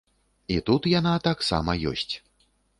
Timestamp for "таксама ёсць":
1.29-2.13